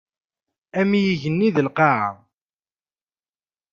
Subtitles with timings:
[0.79, 2.11] Am yigenni d lqaɛa.